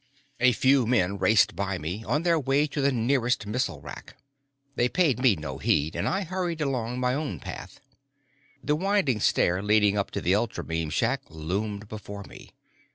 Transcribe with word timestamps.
A 0.39 0.51
few 0.53 0.87
men 0.87 1.19
raced 1.19 1.55
by 1.55 1.77
me, 1.77 2.03
on 2.05 2.23
their 2.23 2.39
way 2.39 2.65
to 2.65 2.81
the 2.81 2.91
nearest 2.91 3.45
missile 3.45 3.81
rack. 3.81 4.17
They 4.75 4.89
paid 4.89 5.19
me 5.19 5.35
no 5.35 5.59
heed, 5.59 5.95
and 5.95 6.07
I 6.09 6.23
hurried 6.23 6.59
along 6.59 6.99
my 6.99 7.13
own 7.13 7.39
path. 7.39 7.79
The 8.63 8.75
winding 8.75 9.19
stair 9.19 9.61
leading 9.61 9.99
up 9.99 10.09
to 10.09 10.19
the 10.21 10.33
ultrabeam 10.33 10.89
shack 10.89 11.21
loomed 11.29 11.87
before 11.87 12.23
me. 12.23 12.49